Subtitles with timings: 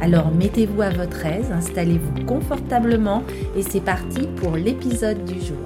[0.00, 3.24] Alors mettez-vous à votre aise, installez-vous confortablement
[3.56, 5.58] et c'est parti pour l'épisode du jour.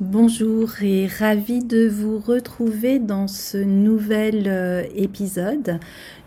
[0.00, 5.80] Bonjour et ravi de vous retrouver dans ce nouvel euh, épisode.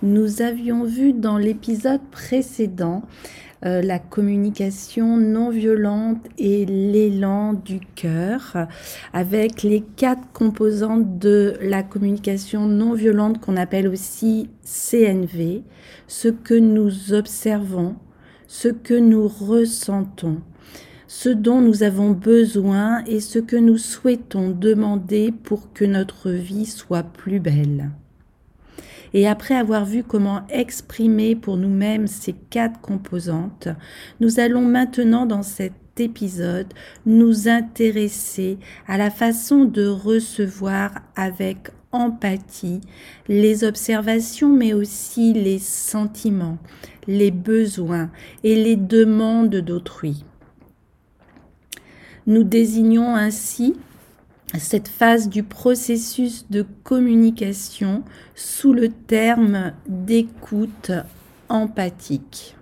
[0.03, 3.03] Nous avions vu dans l'épisode précédent
[3.65, 8.67] euh, la communication non violente et l'élan du cœur,
[9.13, 15.63] avec les quatre composantes de la communication non violente qu'on appelle aussi CNV,
[16.07, 17.95] ce que nous observons,
[18.47, 20.41] ce que nous ressentons
[21.13, 26.65] ce dont nous avons besoin et ce que nous souhaitons demander pour que notre vie
[26.65, 27.91] soit plus belle.
[29.13, 33.67] Et après avoir vu comment exprimer pour nous-mêmes ces quatre composantes,
[34.19, 36.73] nous allons maintenant dans cet épisode
[37.05, 42.79] nous intéresser à la façon de recevoir avec empathie
[43.27, 46.57] les observations mais aussi les sentiments,
[47.07, 48.09] les besoins
[48.43, 50.23] et les demandes d'autrui.
[52.27, 53.75] Nous désignons ainsi
[54.59, 58.03] cette phase du processus de communication
[58.35, 60.91] sous le terme d'écoute
[61.49, 62.55] empathique.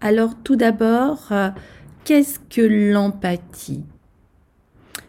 [0.00, 1.32] Alors tout d'abord,
[2.04, 2.60] qu'est-ce que
[2.92, 3.84] l'empathie?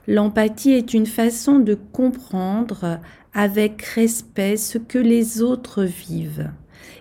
[0.08, 3.00] L'empathie est une façon de comprendre
[3.34, 6.52] avec respect ce que les autres vivent.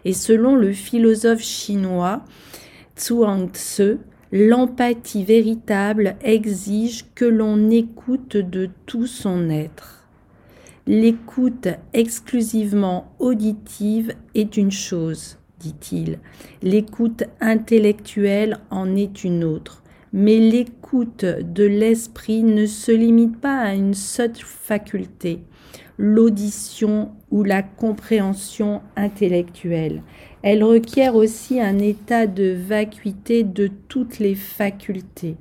[0.05, 2.25] Et selon le philosophe chinois
[2.97, 3.99] Tzu,
[4.37, 10.09] L'empathie véritable exige que l'on écoute de tout son être.
[10.89, 16.19] L'écoute exclusivement auditive est une chose, dit-il.
[16.63, 19.84] L'écoute intellectuelle en est une autre.
[20.17, 25.41] Mais l'écoute de l'esprit ne se limite pas à une seule faculté,
[25.99, 30.05] l'audition ou la compréhension intellectuelle.
[30.43, 35.35] Elle requiert aussi un état de vacuité de toutes les facultés.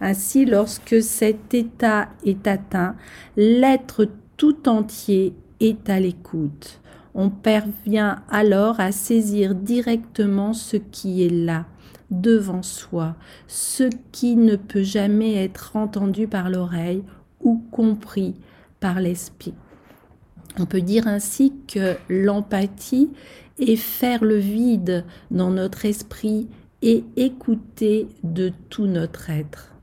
[0.00, 2.96] Ainsi, lorsque cet état est atteint,
[3.36, 6.80] l'être tout entier est à l'écoute.
[7.14, 11.66] On parvient alors à saisir directement ce qui est là,
[12.10, 13.16] devant soi,
[13.46, 17.02] ce qui ne peut jamais être entendu par l'oreille
[17.40, 18.34] ou compris
[18.80, 19.54] par l'esprit.
[20.58, 23.10] On peut dire ainsi que l'empathie
[23.58, 26.48] est faire le vide dans notre esprit
[26.82, 29.74] et écouter de tout notre être.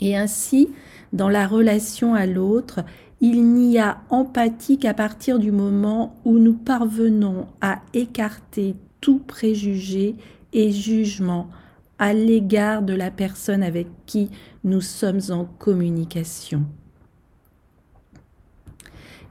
[0.00, 0.70] Et ainsi,
[1.12, 2.80] dans la relation à l'autre,
[3.20, 10.16] il n'y a empathie qu'à partir du moment où nous parvenons à écarter tout préjugé
[10.54, 11.50] et jugement
[11.98, 14.30] à l'égard de la personne avec qui
[14.64, 16.64] nous sommes en communication.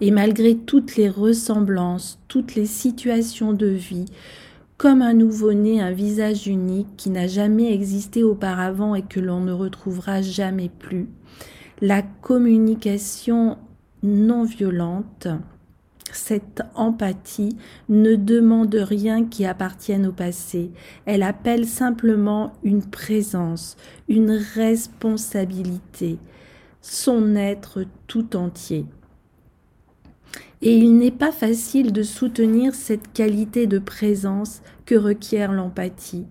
[0.01, 4.05] Et malgré toutes les ressemblances, toutes les situations de vie,
[4.77, 9.53] comme un nouveau-né, un visage unique qui n'a jamais existé auparavant et que l'on ne
[9.53, 11.07] retrouvera jamais plus,
[11.79, 13.57] la communication
[14.01, 15.27] non violente,
[16.15, 17.57] cette empathie
[17.89, 20.71] ne demande rien qui appartienne au passé.
[21.05, 26.17] Elle appelle simplement une présence, une responsabilité,
[26.81, 28.85] son être tout entier.
[30.61, 36.25] Et il n'est pas facile de soutenir cette qualité de présence que requiert l'empathie.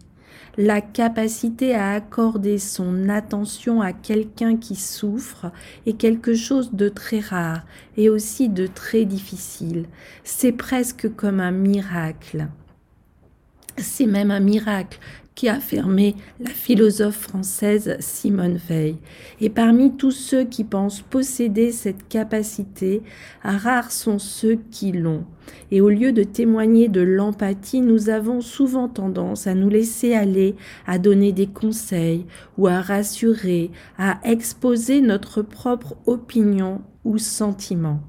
[0.59, 5.51] La capacité à accorder son attention à quelqu'un qui souffre
[5.87, 7.63] est quelque chose de très rare
[7.97, 9.87] et aussi de très difficile.
[10.25, 12.49] C'est presque comme un miracle.
[13.79, 14.99] C'est même un miracle
[15.35, 18.97] qui a affirmé la philosophe française Simone Veil.
[19.41, 23.03] Et parmi tous ceux qui pensent posséder cette capacité,
[23.43, 25.25] rares sont ceux qui l'ont.
[25.71, 30.55] Et au lieu de témoigner de l'empathie, nous avons souvent tendance à nous laisser aller,
[30.87, 32.27] à donner des conseils
[32.59, 38.01] ou à rassurer, à exposer notre propre opinion ou sentiment.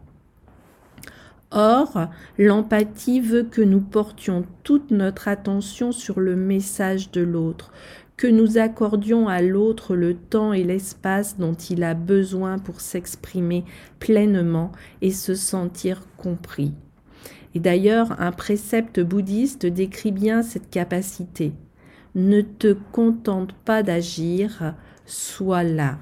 [1.55, 2.07] Or,
[2.39, 7.71] l'empathie veut que nous portions toute notre attention sur le message de l'autre,
[8.17, 13.65] que nous accordions à l'autre le temps et l'espace dont il a besoin pour s'exprimer
[14.00, 14.71] pleinement
[15.01, 16.73] et se sentir compris.
[17.53, 21.53] Et d'ailleurs, un précepte bouddhiste décrit bien cette capacité.
[22.15, 24.73] Ne te contente pas d'agir,
[25.05, 26.00] sois là.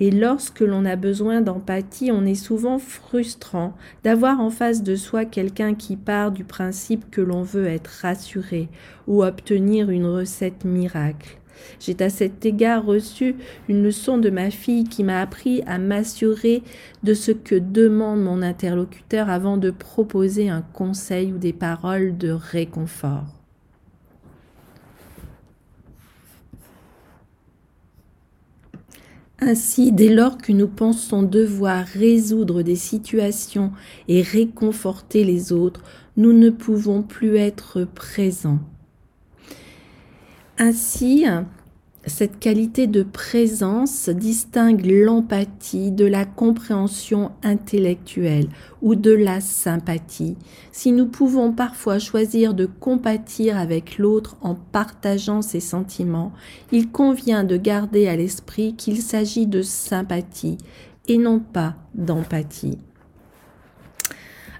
[0.00, 5.24] Et lorsque l'on a besoin d'empathie, on est souvent frustrant d'avoir en face de soi
[5.24, 8.68] quelqu'un qui part du principe que l'on veut être rassuré
[9.06, 11.38] ou obtenir une recette miracle.
[11.78, 13.36] J'ai à cet égard reçu
[13.68, 16.62] une leçon de ma fille qui m'a appris à m'assurer
[17.02, 22.30] de ce que demande mon interlocuteur avant de proposer un conseil ou des paroles de
[22.30, 23.43] réconfort.
[29.46, 33.72] Ainsi, dès lors que nous pensons devoir résoudre des situations
[34.08, 35.82] et réconforter les autres,
[36.16, 38.60] nous ne pouvons plus être présents.
[40.56, 41.26] Ainsi,
[42.06, 48.48] cette qualité de présence distingue l'empathie de la compréhension intellectuelle
[48.82, 50.36] ou de la sympathie.
[50.70, 56.32] Si nous pouvons parfois choisir de compatir avec l'autre en partageant ses sentiments,
[56.72, 60.58] il convient de garder à l'esprit qu'il s'agit de sympathie
[61.08, 62.78] et non pas d'empathie.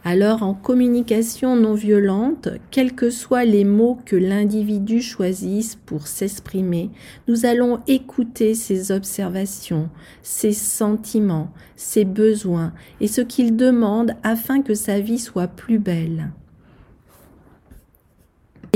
[0.06, 6.90] Alors en communication non violente, quels que soient les mots que l'individu choisisse pour s'exprimer,
[7.26, 9.88] nous allons écouter ses observations,
[10.20, 16.32] ses sentiments, ses besoins et ce qu'il demande afin que sa vie soit plus belle.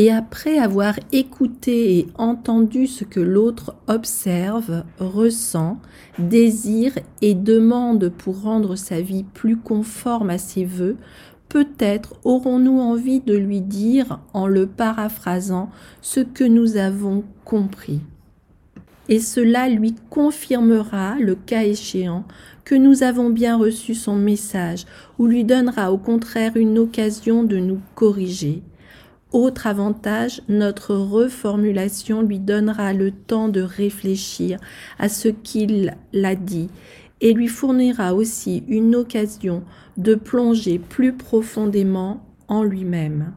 [0.00, 5.80] Et après avoir écouté et entendu ce que l'autre observe, ressent,
[6.20, 10.96] désire et demande pour rendre sa vie plus conforme à ses voeux,
[11.48, 15.68] peut-être aurons-nous envie de lui dire, en le paraphrasant,
[16.00, 17.98] ce que nous avons compris.
[19.08, 22.22] Et cela lui confirmera, le cas échéant,
[22.64, 24.84] que nous avons bien reçu son message,
[25.18, 28.62] ou lui donnera au contraire une occasion de nous corriger.
[29.32, 34.58] Autre avantage, notre reformulation lui donnera le temps de réfléchir
[34.98, 36.70] à ce qu'il a dit
[37.20, 39.64] et lui fournira aussi une occasion
[39.98, 43.34] de plonger plus profondément en lui-même.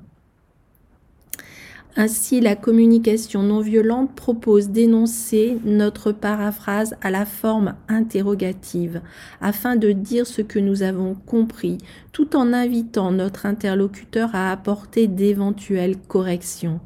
[1.97, 9.01] Ainsi, la communication non violente propose d'énoncer notre paraphrase à la forme interrogative,
[9.41, 11.79] afin de dire ce que nous avons compris,
[12.13, 16.79] tout en invitant notre interlocuteur à apporter d'éventuelles corrections.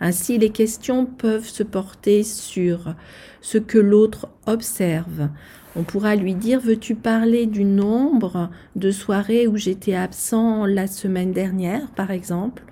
[0.00, 2.94] Ainsi, les questions peuvent se porter sur
[3.40, 5.28] ce que l'autre observe.
[5.74, 11.32] On pourra lui dire Veux-tu parler du nombre de soirées où j'étais absent la semaine
[11.32, 12.62] dernière, par exemple?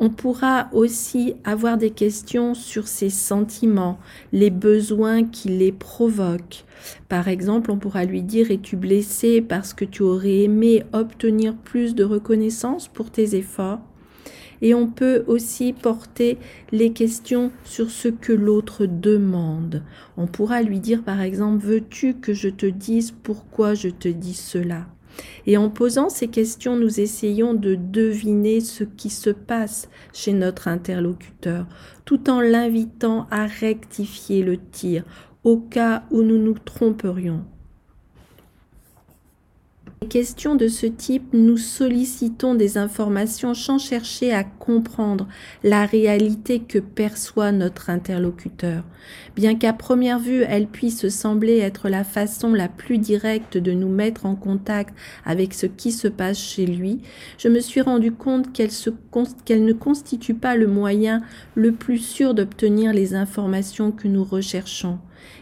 [0.00, 3.98] On pourra aussi avoir des questions sur ses sentiments,
[4.32, 6.64] les besoins qui les provoquent.
[7.08, 11.94] Par exemple, on pourra lui dire Es-tu blessé parce que tu aurais aimé obtenir plus
[11.94, 13.80] de reconnaissance pour tes efforts?
[14.62, 16.38] Et on peut aussi porter
[16.72, 19.82] les questions sur ce que l'autre demande.
[20.16, 24.34] On pourra lui dire par exemple Veux-tu que je te dise pourquoi je te dis
[24.34, 24.86] cela?
[25.46, 30.68] Et en posant ces questions, nous essayons de deviner ce qui se passe chez notre
[30.68, 31.66] interlocuteur,
[32.04, 35.04] tout en l'invitant à rectifier le tir
[35.44, 37.44] au cas où nous nous tromperions.
[40.02, 45.26] Les questions de ce type, nous sollicitons des informations sans chercher à comprendre
[45.64, 48.84] la réalité que perçoit notre interlocuteur.
[49.36, 53.88] Bien qu'à première vue, elle puisse sembler être la façon la plus directe de nous
[53.88, 57.00] mettre en contact avec ce qui se passe chez lui,
[57.38, 61.22] je me suis rendu compte qu'elle, ne constitue pas le moyen
[61.54, 64.98] le plus sûr d'obtenir les informations que nous recherchons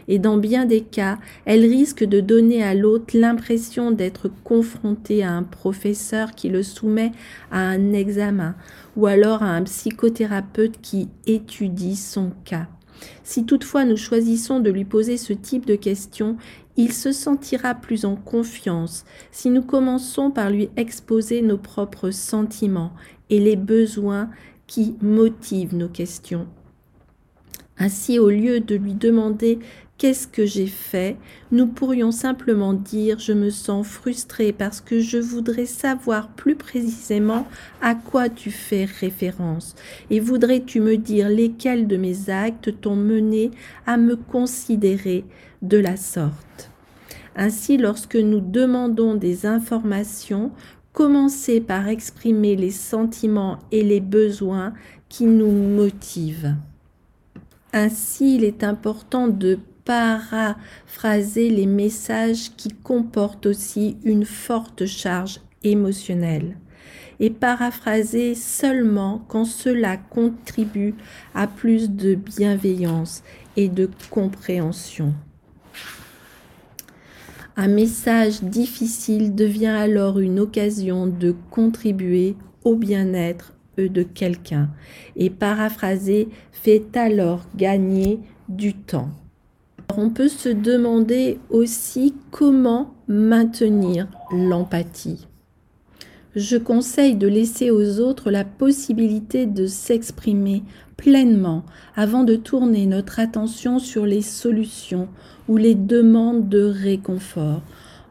[0.07, 5.31] et dans bien des cas, elle risque de donner à l'autre l'impression d'être confronté à
[5.31, 7.11] un professeur qui le soumet
[7.51, 8.55] à un examen
[8.95, 12.67] ou alors à un psychothérapeute qui étudie son cas.
[13.23, 16.37] Si toutefois nous choisissons de lui poser ce type de questions,
[16.77, 22.93] il se sentira plus en confiance si nous commençons par lui exposer nos propres sentiments
[23.29, 24.29] et les besoins
[24.67, 26.47] qui motivent nos questions.
[27.77, 29.59] Ainsi, au lieu de lui demander
[29.97, 31.15] Qu'est-ce que j'ai fait?
[31.53, 37.47] Nous pourrions simplement dire je me sens frustré parce que je voudrais savoir plus précisément
[37.81, 39.73] à quoi tu fais référence
[40.09, 43.51] et voudrais-tu me dire lesquels de mes actes t'ont mené
[43.85, 45.23] à me considérer
[45.61, 46.71] de la sorte?
[47.37, 50.51] Ainsi, lorsque nous demandons des informations,
[50.91, 54.73] commencez par exprimer les sentiments et les besoins
[55.07, 56.55] qui nous motivent.
[57.77, 66.55] Ainsi, il est important de paraphraser les messages qui comportent aussi une forte charge émotionnelle.
[67.21, 70.95] et paraphraser seulement quand cela contribue
[71.33, 73.23] à plus de bienveillance
[73.55, 75.13] et de compréhension.
[77.55, 84.69] Un message difficile devient alors une occasion de contribuer au bien-être de quelqu'un
[85.15, 89.09] et paraphraser fait alors gagner du temps.
[89.97, 95.27] On peut se demander aussi comment maintenir l'empathie.
[96.35, 100.63] Je conseille de laisser aux autres la possibilité de s'exprimer
[100.97, 101.63] pleinement
[101.95, 105.07] avant de tourner notre attention sur les solutions
[105.47, 107.61] ou les demandes de réconfort.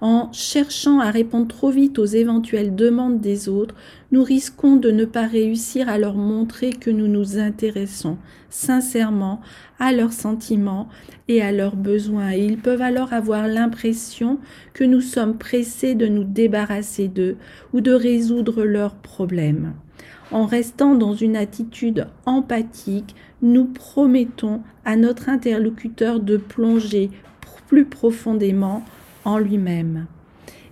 [0.05, 3.75] En cherchant à répondre trop vite aux éventuelles demandes des autres,
[4.13, 8.19] nous risquons de ne pas réussir à leur montrer que nous nous intéressons
[8.51, 9.41] sincèrement
[9.79, 10.91] à leurs sentiments
[11.29, 12.33] et à leurs besoins.
[12.33, 14.41] Et ils peuvent alors avoir l'impression
[14.75, 17.39] que nous sommes pressés de nous débarrasser d'eux
[17.73, 19.73] ou de résoudre leurs problèmes.
[20.33, 27.09] En restant dans une attitude empathique, nous promettons à notre interlocuteur de plonger
[27.69, 28.85] plus profondément
[29.25, 30.07] en lui-même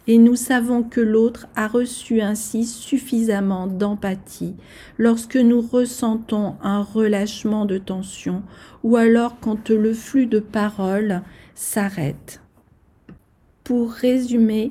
[0.06, 4.54] et nous savons que l'autre a reçu ainsi suffisamment d'empathie
[4.98, 8.42] lorsque nous ressentons un relâchement de tension
[8.82, 11.22] ou alors quand le flux de paroles
[11.54, 12.40] s'arrête.
[13.62, 14.70] Pour résumer,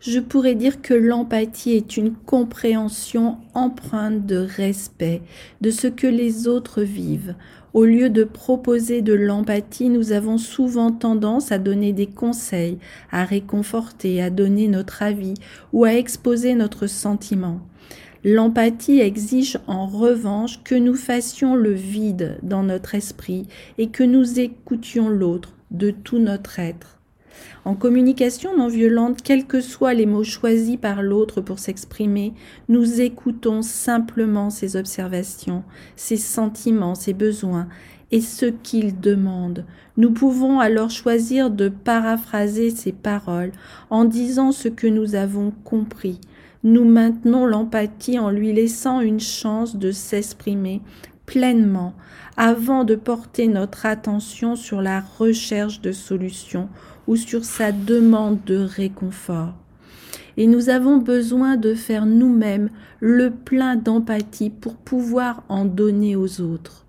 [0.00, 5.20] je pourrais dire que l'empathie est une compréhension empreinte de respect
[5.60, 7.34] de ce que les autres vivent,
[7.72, 12.78] au lieu de proposer de l'empathie, nous avons souvent tendance à donner des conseils,
[13.10, 15.34] à réconforter, à donner notre avis
[15.72, 17.60] ou à exposer notre sentiment.
[18.22, 23.46] L'empathie exige en revanche que nous fassions le vide dans notre esprit
[23.78, 26.99] et que nous écoutions l'autre de tout notre être.
[27.64, 32.32] En communication non violente, quels que soient les mots choisis par l'autre pour s'exprimer,
[32.68, 35.62] nous écoutons simplement ses observations,
[35.96, 37.68] ses sentiments, ses besoins
[38.12, 39.64] et ce qu'il demande.
[39.96, 43.52] Nous pouvons alors choisir de paraphraser ses paroles
[43.90, 46.20] en disant ce que nous avons compris.
[46.62, 50.82] Nous maintenons l'empathie en lui laissant une chance de s'exprimer
[51.24, 51.94] pleinement
[52.36, 56.68] avant de porter notre attention sur la recherche de solutions
[57.10, 59.54] ou sur sa demande de réconfort.
[60.36, 66.40] Et nous avons besoin de faire nous-mêmes le plein d'empathie pour pouvoir en donner aux
[66.40, 66.86] autres.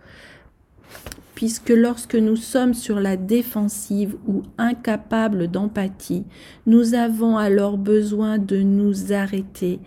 [1.33, 6.23] Puisque lorsque nous sommes sur la défensive ou incapables d'empathie,
[6.67, 9.79] nous avons alors besoin de nous arrêter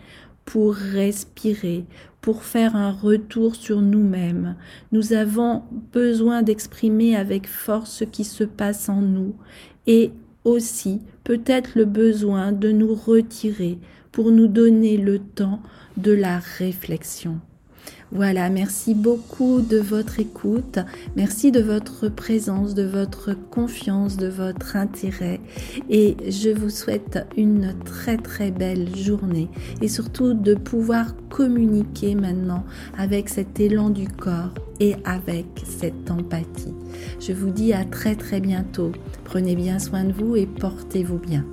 [0.44, 1.84] pour respirer,
[2.20, 4.56] pour faire un retour sur nous-mêmes.
[4.90, 5.62] Nous avons
[5.92, 9.36] besoin d'exprimer avec force ce qui se passe en nous
[9.86, 10.10] et
[10.44, 13.78] aussi peut-être le besoin de nous retirer
[14.12, 15.60] pour nous donner le temps
[15.96, 17.40] de la réflexion.
[18.12, 20.78] Voilà, merci beaucoup de votre écoute,
[21.16, 25.40] merci de votre présence, de votre confiance, de votre intérêt
[25.90, 29.48] et je vous souhaite une très très belle journée
[29.82, 32.64] et surtout de pouvoir communiquer maintenant
[32.96, 36.74] avec cet élan du corps et avec cette empathie.
[37.20, 38.92] Je vous dis à très très bientôt.
[39.24, 41.44] Prenez bien soin de vous et portez-vous bien.